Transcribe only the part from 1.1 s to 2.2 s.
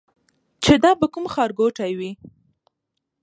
کوم ښار ګوټی وي.